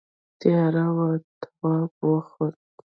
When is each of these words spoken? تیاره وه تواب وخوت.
تیاره 0.39 0.85
وه 0.97 1.09
تواب 1.41 1.91
وخوت. 2.09 2.57